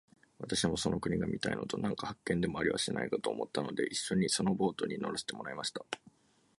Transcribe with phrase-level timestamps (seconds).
[0.39, 5.85] 私もその国が見たいのと、何か発見でもありはしないかと思ったので、一しょにそのボートに乗せてもらいました。